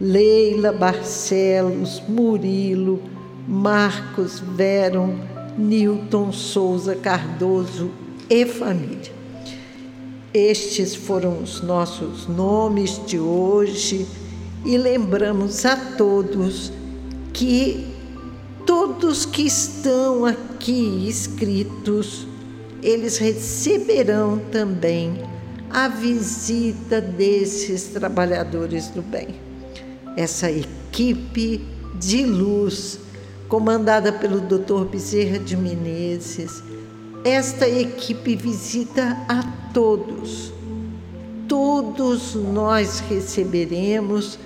Leila 0.00 0.72
Barcelos, 0.72 2.02
Murilo, 2.08 3.00
Marcos 3.46 4.40
Veron, 4.40 5.16
Newton 5.56 6.32
Souza 6.32 6.96
Cardoso 6.96 7.90
e 8.28 8.44
família. 8.44 9.19
Estes 10.32 10.94
foram 10.94 11.42
os 11.42 11.60
nossos 11.60 12.28
nomes 12.28 13.04
de 13.04 13.18
hoje 13.18 14.06
e 14.64 14.76
lembramos 14.78 15.64
a 15.66 15.76
todos 15.76 16.72
que 17.32 17.90
todos 18.64 19.26
que 19.26 19.42
estão 19.42 20.24
aqui 20.24 21.08
escritos, 21.08 22.28
eles 22.80 23.18
receberão 23.18 24.38
também 24.52 25.20
a 25.68 25.88
visita 25.88 27.00
desses 27.00 27.88
trabalhadores 27.88 28.88
do 28.88 29.02
bem. 29.02 29.34
Essa 30.16 30.48
equipe 30.48 31.66
de 31.98 32.24
luz, 32.24 33.00
comandada 33.48 34.12
pelo 34.12 34.40
Dr. 34.40 34.84
Bezerra 34.84 35.40
de 35.40 35.56
Menezes, 35.56 36.62
esta 37.24 37.68
equipe 37.68 38.34
visita 38.34 39.16
a 39.28 39.42
todos. 39.72 40.52
Todos 41.46 42.34
nós 42.34 43.00
receberemos 43.00 44.38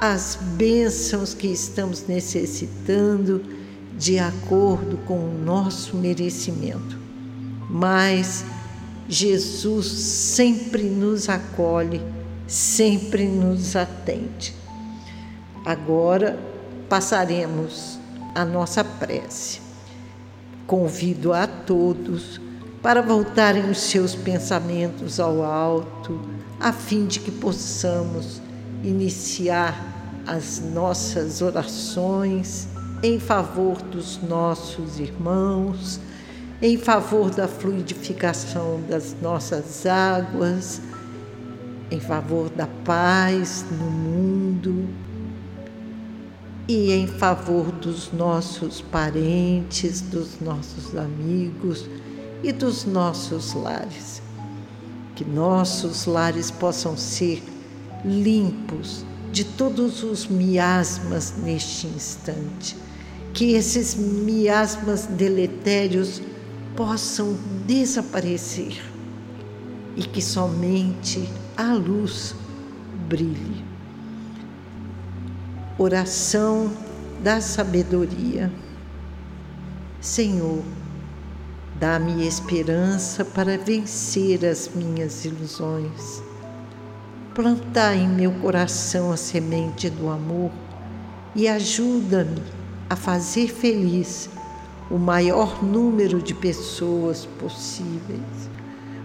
as 0.00 0.38
bênçãos 0.56 1.34
que 1.34 1.48
estamos 1.48 2.06
necessitando 2.06 3.42
de 3.96 4.18
acordo 4.18 4.96
com 5.06 5.18
o 5.18 5.38
nosso 5.44 5.96
merecimento. 5.96 6.98
Mas 7.68 8.44
Jesus 9.08 9.86
sempre 9.86 10.84
nos 10.84 11.28
acolhe, 11.28 12.00
sempre 12.46 13.26
nos 13.26 13.76
atende. 13.76 14.54
Agora 15.64 16.38
passaremos 16.88 17.98
a 18.34 18.44
nossa 18.44 18.84
prece. 18.84 19.63
Convido 20.66 21.32
a 21.32 21.46
todos 21.46 22.40
para 22.82 23.02
voltarem 23.02 23.70
os 23.70 23.78
seus 23.78 24.14
pensamentos 24.14 25.20
ao 25.20 25.42
alto, 25.42 26.20
a 26.58 26.72
fim 26.72 27.06
de 27.06 27.20
que 27.20 27.30
possamos 27.30 28.40
iniciar 28.82 30.22
as 30.26 30.60
nossas 30.60 31.42
orações 31.42 32.66
em 33.02 33.18
favor 33.18 33.80
dos 33.82 34.22
nossos 34.22 34.98
irmãos, 34.98 36.00
em 36.62 36.78
favor 36.78 37.30
da 37.30 37.46
fluidificação 37.46 38.80
das 38.88 39.14
nossas 39.20 39.84
águas, 39.84 40.80
em 41.90 42.00
favor 42.00 42.48
da 42.48 42.66
paz 42.84 43.64
no 43.70 43.90
mundo 43.90 45.03
e 46.66 46.92
em 46.92 47.06
favor 47.06 47.70
dos 47.70 48.12
nossos 48.12 48.80
parentes, 48.80 50.00
dos 50.00 50.40
nossos 50.40 50.96
amigos 50.96 51.88
e 52.42 52.52
dos 52.52 52.84
nossos 52.84 53.52
lares. 53.52 54.22
Que 55.14 55.24
nossos 55.24 56.06
lares 56.06 56.50
possam 56.50 56.96
ser 56.96 57.42
limpos 58.04 59.04
de 59.30 59.44
todos 59.44 60.02
os 60.02 60.26
miasmas 60.26 61.34
neste 61.42 61.86
instante. 61.86 62.76
Que 63.32 63.52
esses 63.52 63.94
miasmas 63.94 65.06
deletérios 65.06 66.22
possam 66.76 67.36
desaparecer 67.66 68.80
e 69.96 70.02
que 70.02 70.22
somente 70.22 71.28
a 71.56 71.74
luz 71.74 72.34
brilhe. 73.08 73.63
Oração 75.76 76.70
da 77.20 77.40
sabedoria. 77.40 78.48
Senhor, 80.00 80.62
dá-me 81.80 82.24
esperança 82.24 83.24
para 83.24 83.58
vencer 83.58 84.44
as 84.44 84.70
minhas 84.72 85.24
ilusões. 85.24 86.22
Plantar 87.34 87.96
em 87.96 88.08
meu 88.08 88.30
coração 88.34 89.10
a 89.10 89.16
semente 89.16 89.90
do 89.90 90.08
amor 90.08 90.52
e 91.34 91.48
ajuda-me 91.48 92.40
a 92.88 92.94
fazer 92.94 93.48
feliz 93.48 94.30
o 94.88 94.96
maior 94.96 95.60
número 95.60 96.22
de 96.22 96.34
pessoas 96.34 97.26
possíveis, 97.40 98.48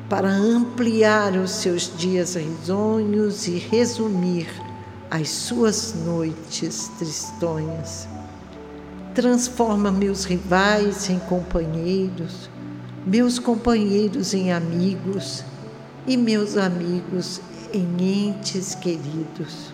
para 0.07 0.29
ampliar 0.29 1.35
os 1.35 1.49
seus 1.49 1.91
dias 1.97 2.35
risonhos 2.35 3.47
e 3.47 3.57
resumir 3.57 4.68
as 5.11 5.29
suas 5.29 5.95
noites 6.05 6.89
tristonhas. 6.99 8.07
Transforma 9.15 9.91
meus 9.91 10.23
rivais 10.23 11.09
em 11.09 11.17
companheiros, 11.19 12.49
meus 13.05 13.39
companheiros 13.39 14.33
em 14.33 14.51
amigos 14.51 15.43
e 16.05 16.15
meus 16.15 16.57
amigos 16.57 17.41
em 17.73 18.27
entes 18.27 18.75
queridos. 18.75 19.73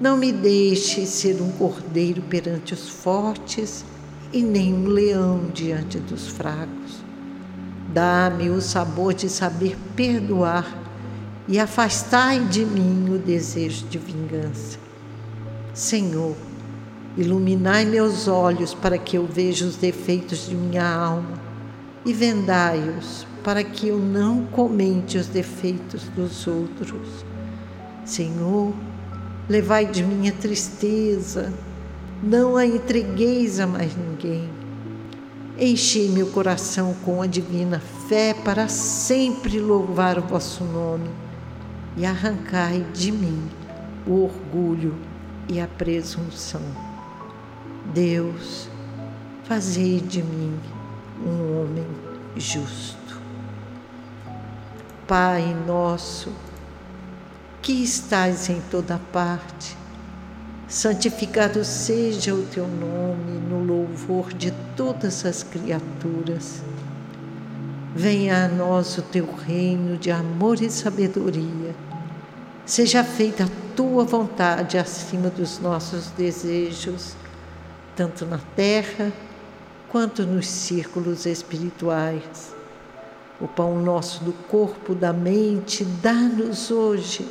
Não 0.00 0.16
me 0.16 0.32
deixe 0.32 1.06
ser 1.06 1.40
um 1.40 1.50
cordeiro 1.52 2.22
perante 2.22 2.74
os 2.74 2.88
fortes 2.88 3.84
e 4.32 4.42
nem 4.42 4.74
um 4.74 4.86
leão 4.86 5.48
diante 5.54 5.98
dos 5.98 6.28
fracos. 6.28 7.04
Dá-me 7.92 8.50
o 8.50 8.60
sabor 8.60 9.14
de 9.14 9.28
saber 9.28 9.76
perdoar 9.96 10.87
e 11.48 11.58
afastai 11.58 12.40
de 12.44 12.64
mim 12.64 13.08
o 13.10 13.18
desejo 13.18 13.86
de 13.86 13.96
vingança. 13.96 14.78
Senhor, 15.72 16.36
iluminai 17.16 17.86
meus 17.86 18.28
olhos 18.28 18.74
para 18.74 18.98
que 18.98 19.16
eu 19.16 19.26
veja 19.26 19.64
os 19.64 19.76
defeitos 19.76 20.46
de 20.46 20.54
minha 20.54 20.86
alma 20.86 21.40
e 22.04 22.12
vendai-os 22.12 23.26
para 23.42 23.64
que 23.64 23.88
eu 23.88 23.98
não 23.98 24.44
comente 24.44 25.16
os 25.16 25.26
defeitos 25.26 26.02
dos 26.14 26.46
outros. 26.46 27.24
Senhor, 28.04 28.74
levai 29.48 29.86
de 29.86 30.02
minha 30.02 30.32
tristeza, 30.32 31.50
não 32.22 32.58
a 32.58 32.66
entregueis 32.66 33.58
a 33.58 33.66
mais 33.66 33.96
ninguém. 33.96 34.50
Enchei 35.58 36.10
meu 36.10 36.26
coração 36.26 36.94
com 37.04 37.22
a 37.22 37.26
divina 37.26 37.80
fé 38.06 38.34
para 38.34 38.68
sempre 38.68 39.58
louvar 39.58 40.18
o 40.18 40.22
vosso 40.22 40.62
nome 40.62 41.27
e 41.98 42.06
arrancai 42.06 42.86
de 42.94 43.10
mim 43.10 43.50
o 44.06 44.22
orgulho 44.22 44.94
e 45.48 45.60
a 45.60 45.66
presunção. 45.66 46.62
Deus, 47.92 48.68
fazei 49.44 50.00
de 50.00 50.22
mim 50.22 50.58
um 51.26 51.60
homem 51.60 51.86
justo. 52.36 53.20
Pai 55.08 55.56
nosso, 55.66 56.32
que 57.60 57.72
estás 57.72 58.48
em 58.48 58.60
toda 58.70 59.00
parte, 59.12 59.76
santificado 60.68 61.64
seja 61.64 62.32
o 62.32 62.44
teu 62.44 62.68
nome 62.68 63.40
no 63.40 63.64
louvor 63.64 64.32
de 64.32 64.52
todas 64.76 65.24
as 65.24 65.42
criaturas. 65.42 66.62
Venha 67.96 68.44
a 68.44 68.48
nós 68.48 68.96
o 68.98 69.02
teu 69.02 69.34
reino 69.34 69.96
de 69.96 70.10
amor 70.10 70.62
e 70.62 70.70
sabedoria. 70.70 71.87
Seja 72.68 73.02
feita 73.02 73.44
a 73.44 73.74
tua 73.74 74.04
vontade 74.04 74.76
acima 74.76 75.30
dos 75.30 75.58
nossos 75.58 76.08
desejos, 76.08 77.14
tanto 77.96 78.26
na 78.26 78.38
terra 78.54 79.10
quanto 79.88 80.26
nos 80.26 80.46
círculos 80.46 81.24
espirituais. 81.24 82.54
O 83.40 83.48
pão 83.48 83.80
nosso 83.80 84.22
do 84.22 84.34
corpo, 84.34 84.94
da 84.94 85.14
mente, 85.14 85.82
dá-nos 85.82 86.70
hoje. 86.70 87.26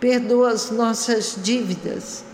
Perdoa 0.00 0.50
as 0.50 0.72
nossas 0.72 1.38
dívidas. 1.40 2.24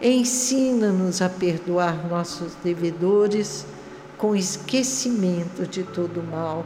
Ensina-nos 0.00 1.20
a 1.20 1.28
perdoar 1.28 2.06
nossos 2.08 2.54
devedores 2.62 3.66
com 4.16 4.36
esquecimento 4.36 5.66
de 5.66 5.82
todo 5.82 6.22
mal. 6.22 6.64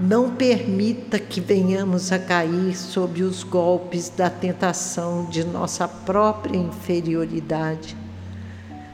Não 0.00 0.34
permita 0.36 1.18
que 1.18 1.40
venhamos 1.40 2.12
a 2.12 2.18
cair 2.18 2.76
sob 2.76 3.22
os 3.22 3.42
golpes 3.42 4.10
da 4.10 4.28
tentação 4.28 5.24
de 5.24 5.42
nossa 5.44 5.88
própria 5.88 6.58
inferioridade. 6.58 7.96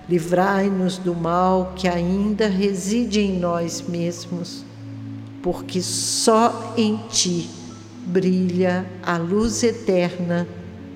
Livrai-nos 0.09 0.99
do 0.99 1.15
mal 1.15 1.73
que 1.75 1.89
ainda 1.89 2.47
reside 2.49 3.21
em 3.21 3.39
nós 3.39 3.83
mesmos 3.83 4.65
porque 5.43 5.83
só 5.83 6.73
em 6.77 6.97
ti 7.09 7.51
brilha 8.07 8.87
a 9.03 9.17
luz 9.17 9.63
eterna 9.63 10.47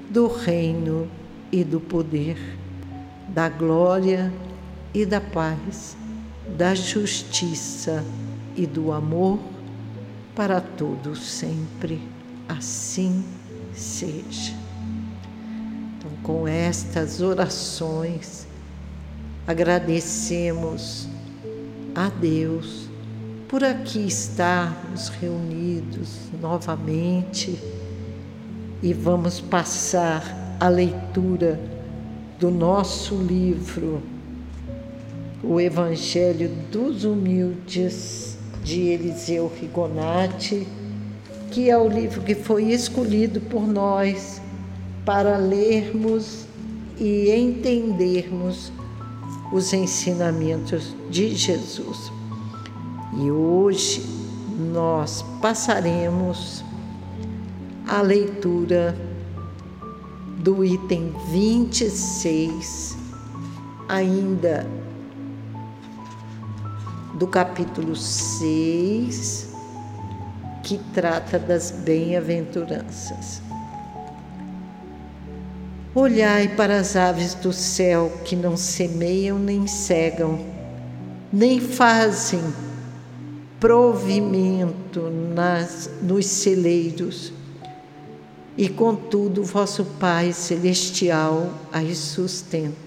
do 0.08 0.28
reino 0.28 1.08
e 1.50 1.64
do 1.64 1.80
poder, 1.80 2.38
da 3.28 3.48
glória 3.48 4.32
e 4.94 5.04
da 5.04 5.20
paz, 5.20 5.96
da 6.56 6.74
justiça 6.74 8.04
e 8.56 8.66
do 8.66 8.92
amor 8.92 9.38
para 10.36 10.60
todos 10.60 11.18
sempre. 11.26 12.00
Assim 12.48 13.24
seja. 13.74 14.54
Então, 15.98 16.10
com 16.22 16.46
estas 16.46 17.20
orações, 17.20 18.46
agradecemos 19.46 21.08
a 21.94 22.08
Deus 22.08 22.88
por 23.48 23.64
aqui 23.64 24.06
estarmos 24.06 25.08
reunidos 25.08 26.18
novamente 26.40 27.58
e 28.82 28.92
vamos 28.92 29.40
passar 29.40 30.56
a 30.60 30.68
leitura 30.68 31.58
do 32.38 32.50
nosso 32.50 33.16
livro, 33.16 34.02
O 35.42 35.60
Evangelho 35.60 36.50
dos 36.70 37.04
Humildes, 37.04 38.35
de 38.66 38.80
Eliseu 38.88 39.50
Rigonati, 39.60 40.66
que 41.52 41.70
é 41.70 41.78
o 41.78 41.88
livro 41.88 42.20
que 42.20 42.34
foi 42.34 42.64
escolhido 42.72 43.40
por 43.40 43.64
nós 43.64 44.42
para 45.04 45.36
lermos 45.36 46.46
e 46.98 47.30
entendermos 47.30 48.72
os 49.52 49.72
ensinamentos 49.72 50.96
de 51.08 51.32
Jesus. 51.36 52.10
E 53.16 53.30
hoje 53.30 54.04
nós 54.72 55.24
passaremos 55.40 56.64
a 57.86 58.02
leitura 58.02 58.96
do 60.38 60.64
item 60.64 61.14
26, 61.30 62.98
ainda 63.88 64.66
do 67.16 67.26
capítulo 67.26 67.96
6, 67.96 69.48
que 70.62 70.78
trata 70.92 71.38
das 71.38 71.70
bem-aventuranças. 71.70 73.40
Olhai 75.94 76.48
para 76.48 76.78
as 76.78 76.94
aves 76.94 77.32
do 77.32 77.54
céu 77.54 78.12
que 78.22 78.36
não 78.36 78.54
semeiam 78.54 79.38
nem 79.38 79.66
cegam, 79.66 80.44
nem 81.32 81.58
fazem 81.58 82.42
provimento 83.58 85.08
nas, 85.34 85.88
nos 86.02 86.26
celeiros, 86.26 87.32
e 88.58 88.68
contudo 88.68 89.42
vosso 89.42 89.86
Pai 89.98 90.34
Celestial 90.34 91.50
as 91.72 91.96
sustenta. 91.96 92.85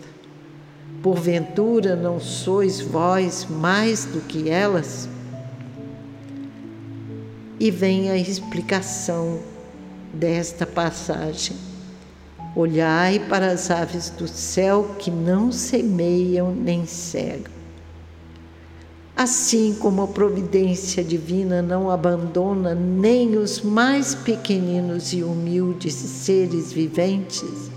Porventura 1.02 1.96
não 1.96 2.20
sois 2.20 2.82
vós 2.82 3.48
mais 3.50 4.06
do 4.06 4.22
que 4.22 4.50
elas? 4.50 5.08
E 7.60 7.72
vem 7.72 8.10
a 8.10 8.18
explicação 8.18 9.40
desta 10.14 10.66
passagem. 10.66 11.56
Olhai 12.56 13.20
para 13.20 13.52
as 13.52 13.70
aves 13.70 14.10
do 14.10 14.28
céu 14.28 14.96
que 14.98 15.12
não 15.12 15.52
semeiam 15.52 16.54
nem 16.54 16.86
cegam 16.86 17.60
Assim 19.20 19.76
como 19.82 20.02
a 20.02 20.08
providência 20.08 21.04
divina 21.04 21.62
não 21.62 21.92
abandona 21.92 22.74
nem 22.74 23.36
os 23.36 23.60
mais 23.60 24.16
pequeninos 24.16 25.12
e 25.12 25.22
humildes 25.22 25.94
seres 25.94 26.72
viventes, 26.72 27.70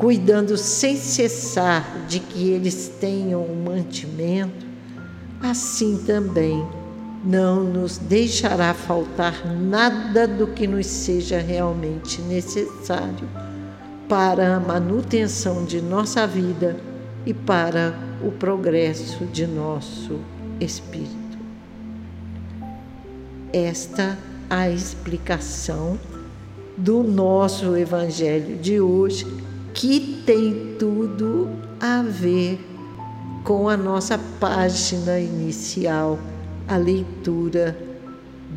cuidando 0.00 0.56
sem 0.56 0.96
cessar 0.96 2.06
de 2.08 2.20
que 2.20 2.48
eles 2.48 2.90
tenham 2.98 3.44
um 3.44 3.62
mantimento, 3.62 4.64
assim 5.42 5.98
também 6.06 6.66
não 7.22 7.62
nos 7.62 7.98
deixará 7.98 8.72
faltar 8.72 9.46
nada 9.46 10.26
do 10.26 10.46
que 10.46 10.66
nos 10.66 10.86
seja 10.86 11.38
realmente 11.38 12.18
necessário 12.22 13.28
para 14.08 14.56
a 14.56 14.60
manutenção 14.60 15.66
de 15.66 15.82
nossa 15.82 16.26
vida 16.26 16.78
e 17.26 17.34
para 17.34 17.94
o 18.24 18.32
progresso 18.32 19.26
de 19.26 19.46
nosso 19.46 20.18
espírito. 20.58 21.38
Esta 23.52 24.16
a 24.48 24.70
explicação 24.70 25.98
do 26.74 27.02
nosso 27.02 27.76
evangelho 27.76 28.56
de 28.56 28.80
hoje, 28.80 29.26
que 29.80 30.22
tem 30.26 30.76
tudo 30.78 31.48
a 31.80 32.02
ver 32.02 32.60
com 33.42 33.66
a 33.66 33.78
nossa 33.78 34.20
página 34.38 35.18
inicial, 35.18 36.18
a 36.68 36.76
leitura 36.76 37.74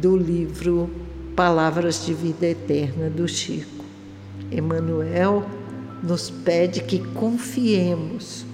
do 0.02 0.18
livro 0.18 0.90
Palavras 1.34 2.06
de 2.06 2.14
Vida 2.14 2.48
Eterna 2.48 3.10
do 3.10 3.26
Chico. 3.26 3.86
Emmanuel 4.52 5.46
nos 6.04 6.30
pede 6.30 6.84
que 6.84 7.00
confiemos, 7.00 8.46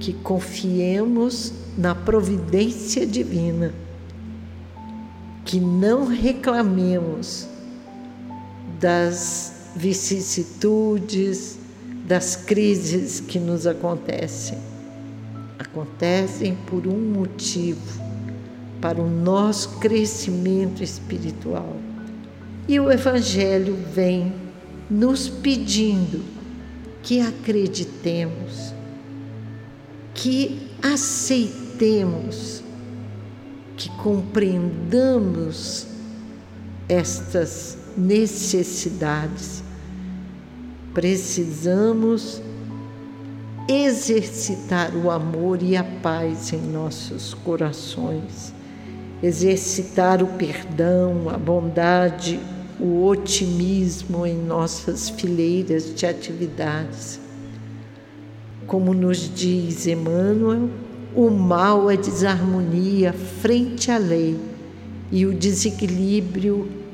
que 0.00 0.12
confiemos 0.12 1.52
na 1.78 1.94
providência 1.94 3.06
divina, 3.06 3.72
que 5.44 5.60
não 5.60 6.04
reclamemos 6.08 7.46
das 8.80 9.55
vicissitudes, 9.76 11.58
das 12.06 12.36
crises 12.36 13.20
que 13.20 13.38
nos 13.38 13.66
acontecem. 13.66 14.58
Acontecem 15.58 16.56
por 16.66 16.86
um 16.86 16.98
motivo, 16.98 18.04
para 18.80 19.00
o 19.00 19.08
nosso 19.08 19.78
crescimento 19.78 20.82
espiritual. 20.82 21.76
E 22.68 22.78
o 22.78 22.90
Evangelho 22.90 23.76
vem 23.92 24.32
nos 24.88 25.28
pedindo 25.28 26.22
que 27.02 27.20
acreditemos, 27.20 28.72
que 30.14 30.70
aceitemos, 30.82 32.62
que 33.76 33.88
compreendamos 33.98 35.86
estas 36.88 37.78
necessidades. 37.96 39.65
Precisamos 40.96 42.40
exercitar 43.68 44.96
o 44.96 45.10
amor 45.10 45.62
e 45.62 45.76
a 45.76 45.84
paz 45.84 46.54
em 46.54 46.72
nossos 46.72 47.34
corações, 47.34 48.54
exercitar 49.22 50.22
o 50.22 50.26
perdão, 50.26 51.28
a 51.28 51.36
bondade, 51.36 52.40
o 52.80 53.04
otimismo 53.04 54.24
em 54.24 54.38
nossas 54.38 55.10
fileiras 55.10 55.94
de 55.94 56.06
atividades. 56.06 57.20
Como 58.66 58.94
nos 58.94 59.30
diz 59.34 59.86
Emmanuel, 59.86 60.70
o 61.14 61.28
mal 61.28 61.90
é 61.90 61.96
desarmonia 61.98 63.12
frente 63.12 63.90
à 63.90 63.98
lei 63.98 64.40
e 65.12 65.26
o 65.26 65.34
desequilíbrio 65.34 66.85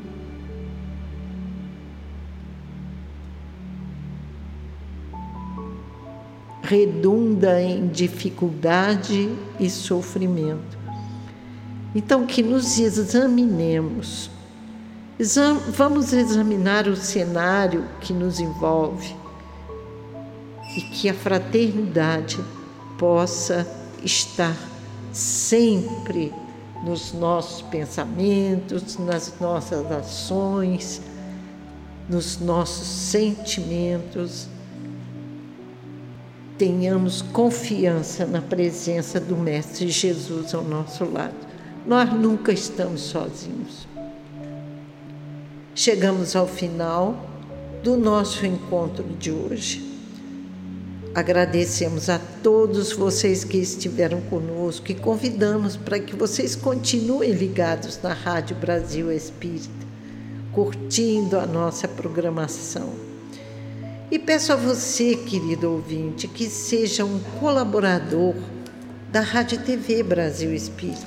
redunda 6.73 7.61
em 7.61 7.87
dificuldade 7.89 9.31
e 9.61 9.69
sofrimento. 9.69 10.79
Então, 11.95 12.27
que 12.27 12.43
nos 12.43 12.79
examinemos. 12.79 14.31
Exam 15.19 15.59
vamos 15.69 16.15
examinar 16.15 16.89
o 16.89 16.97
cenário 16.97 17.87
que 18.01 18.15
nos 18.15 18.41
envolve 18.41 19.15
e 20.75 20.81
que 20.81 21.11
a 21.11 21.15
fraternidade 21.15 22.43
possa 22.99 23.67
estar 24.03 24.57
sempre 25.13 26.33
nos 26.83 27.13
nossos 27.13 27.61
pensamentos, 27.61 28.97
nas 28.99 29.35
nossas 29.39 29.93
ações, 29.93 31.03
nos 32.09 32.41
nossos 32.41 32.89
sentimentos 32.89 34.49
tenhamos 36.63 37.23
confiança 37.23 38.25
na 38.25 38.41
presença 38.41 39.19
do 39.19 39.37
Mestre 39.37 39.89
Jesus 39.89 40.55
ao 40.55 40.63
nosso 40.63 41.05
lado. 41.05 41.35
Nós 41.85 42.13
nunca 42.13 42.53
estamos 42.53 43.01
sozinhos. 43.01 43.89
Chegamos 45.75 46.37
ao 46.37 46.47
final 46.47 47.29
do 47.83 47.97
nosso 47.97 48.47
encontro 48.47 49.03
de 49.19 49.33
hoje. 49.33 49.85
Agradecemos 51.13 52.09
a 52.09 52.21
todos 52.45 52.93
vocês 52.93 53.43
que 53.43 53.59
estiveram 53.59 54.21
conosco 54.21 54.93
e 54.93 54.95
convidamos 54.95 55.77
para 55.77 55.99
que 55.99 56.15
vocês 56.15 56.55
continuem 56.55 57.33
ligados 57.33 57.99
na 58.01 58.13
Rádio 58.13 58.55
Brasil 58.55 59.11
Espírita, 59.11 59.69
curtindo 60.53 61.41
a 61.41 61.45
nossa 61.45 61.89
programação. 61.89 63.12
E 64.13 64.19
peço 64.19 64.53
a 64.53 64.57
você, 64.57 65.17
querido 65.17 65.73
ouvinte, 65.73 66.29
que 66.29 66.51
seja 66.51 67.03
um 67.03 67.19
colaborador 67.41 68.35
da 69.11 69.23
Rádio 69.23 69.63
TV 69.63 70.03
Brasil 70.03 70.53
Espírita. 70.53 71.07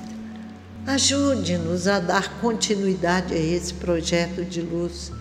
Ajude-nos 0.84 1.86
a 1.86 2.00
dar 2.00 2.40
continuidade 2.40 3.32
a 3.32 3.38
esse 3.38 3.72
projeto 3.74 4.44
de 4.44 4.60
luz. 4.60 5.12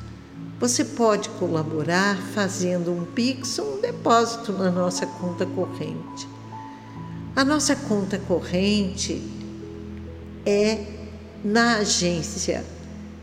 Você 0.60 0.84
pode 0.84 1.30
colaborar 1.30 2.17
fazendo 2.34 2.91
um 2.91 3.06
Pix 3.06 3.60
ou 3.60 3.78
um 3.78 3.82
depósito 3.82 4.52
na 4.52 4.71
nossa 4.71 5.06
conta 5.06 5.45
corrente. 5.45 6.28
A 7.36 7.45
nossa 7.45 7.76
conta 7.76 8.17
corrente 8.17 9.21
é 10.43 10.84
na 11.43 11.78
agência 11.78 12.65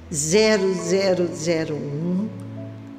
0001 0.09 2.29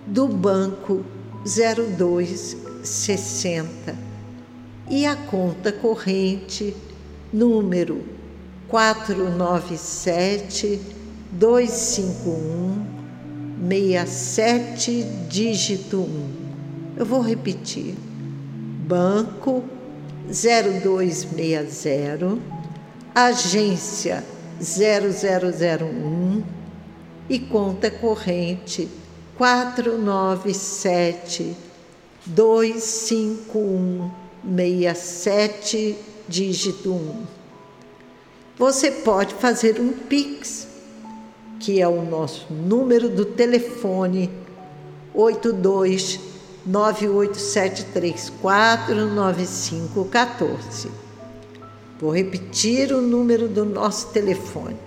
do 0.06 0.28
Banco 0.28 1.06
0260 1.46 3.96
e 4.90 5.06
a 5.06 5.16
conta 5.16 5.72
corrente 5.72 6.76
número 7.32 8.04
497 8.68 10.82
251 11.32 12.94
67 13.64 15.06
dígito 15.30 16.02
1. 16.02 16.30
Eu 16.98 17.06
vou 17.06 17.22
repetir. 17.22 17.96
Banco 18.86 19.64
0260 20.28 22.38
agência 23.16 24.22
0001 24.60 26.44
e 27.30 27.40
conta 27.40 27.90
corrente 27.90 28.90
quatro 29.38 29.98
nove 29.98 30.54
sete 30.54 31.56
dois 32.26 32.84
cinco 32.84 33.58
um 33.58 34.12
meia 34.44 34.94
sete 34.94 35.98
dígito 36.28 36.92
um. 36.92 37.24
Você 38.58 38.92
pode 38.92 39.34
fazer 39.36 39.80
um 39.80 39.92
Pix, 39.92 40.68
que 41.60 41.82
é 41.82 41.88
o 41.88 42.04
nosso 42.04 42.46
número 42.54 43.10
do 43.10 43.26
telefone 43.26 44.30
oito 45.14 45.52
dois 45.52 46.20
nove 46.66 47.10
oito 47.10 47.40
sete 47.40 47.86
três 47.86 48.32
quatro 48.42 49.08
nove 49.08 49.46
cinco 49.48 50.06
quatorze. 50.06 50.92
Vou 52.00 52.12
repetir 52.12 52.94
o 52.94 53.02
número 53.02 53.48
do 53.48 53.66
nosso 53.66 54.10
telefone 54.10 54.78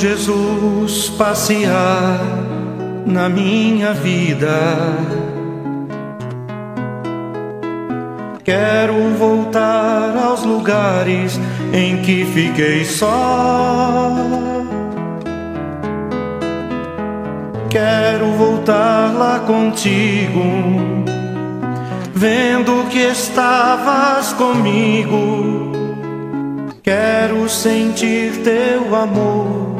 Jesus 0.00 1.10
passear 1.10 2.18
na 3.04 3.28
minha 3.28 3.92
vida. 3.92 4.48
Quero 8.42 8.94
voltar 9.18 10.16
aos 10.16 10.42
lugares 10.42 11.38
em 11.74 11.98
que 11.98 12.24
fiquei 12.24 12.82
só. 12.86 14.16
Quero 17.68 18.32
voltar 18.38 19.12
lá 19.12 19.40
contigo, 19.40 20.42
vendo 22.14 22.88
que 22.88 23.00
estavas 23.00 24.32
comigo. 24.32 25.72
Quero 26.82 27.46
sentir 27.50 28.42
teu 28.42 28.96
amor 28.96 29.79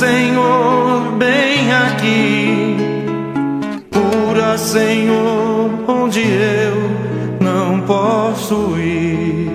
Senhor, 0.00 1.12
bem 1.18 1.70
aqui. 1.70 2.74
Cura, 3.92 4.56
Senhor, 4.56 5.70
onde 5.86 6.22
eu 6.22 7.36
não 7.38 7.82
posso 7.82 8.78
ir. 8.78 9.50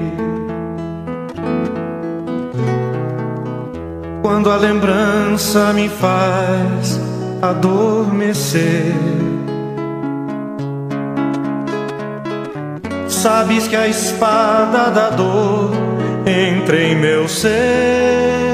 Quando 4.21 4.51
a 4.51 4.57
lembrança 4.57 5.73
me 5.73 5.89
faz 5.89 7.01
adormecer. 7.41 8.93
Sabes 13.07 13.67
que 13.67 13.75
a 13.75 13.87
espada 13.87 14.91
da 14.91 15.09
dor 15.09 15.71
entra 16.27 16.79
em 16.83 16.95
meu 16.95 17.27
ser 17.27 18.44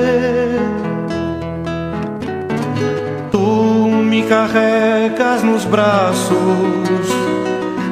carregas 4.31 5.43
nos 5.43 5.65
braços, 5.65 6.31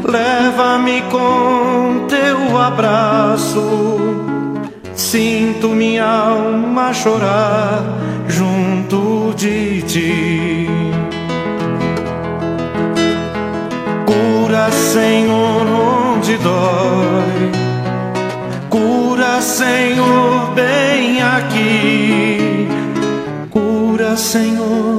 leva-me 0.05 1.01
com 1.11 2.05
teu 2.07 2.57
abraço. 2.57 3.97
Sinto 4.95 5.67
minha 5.67 6.05
alma 6.05 6.93
chorar 6.93 7.83
junto 8.25 9.33
de 9.35 9.81
ti. 9.81 10.69
Cura, 14.05 14.71
Senhor, 14.71 15.65
onde 15.67 16.37
dói. 16.37 17.51
Cura, 18.69 19.41
Senhor, 19.41 20.51
bem 20.55 21.21
aqui. 21.21 22.69
Cura, 23.51 24.15
Senhor 24.15 24.98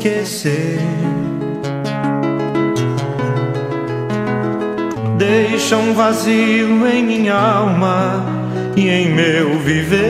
esquecer. 0.00 0.78
Deixa 5.18 5.76
um 5.76 5.92
vazio 5.92 6.86
em 6.86 7.04
minha 7.04 7.34
alma 7.34 8.24
e 8.74 8.88
em 8.88 9.10
meu 9.10 9.58
viver. 9.58 10.00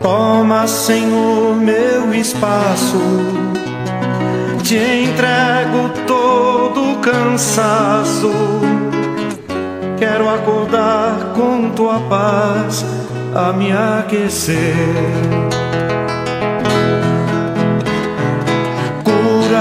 Toma, 0.00 0.66
Senhor, 0.68 1.56
meu 1.56 2.14
espaço. 2.14 3.00
Te 4.62 4.76
entrego 4.76 5.90
todo 6.06 6.92
o 6.92 6.98
cansaço. 6.98 8.30
Quero 9.98 10.28
acordar 10.28 11.32
com 11.34 11.70
tua 11.70 11.98
paz 12.08 12.84
a 13.34 13.52
me 13.52 13.72
aquecer. 13.72 15.64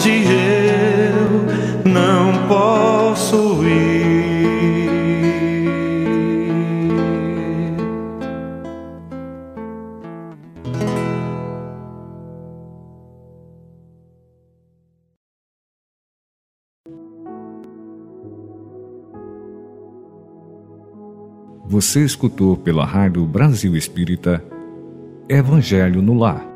onde 0.00 0.24
eu 0.24 1.92
não 1.92 2.48
posso 2.48 3.62
ir. 3.66 4.00
Você 21.66 22.04
escutou 22.04 22.56
pela 22.56 22.84
Rádio 22.84 23.24
Brasil 23.26 23.76
Espírita 23.76 24.42
Evangelho 25.28 26.02
no 26.02 26.14
Lar 26.14 26.49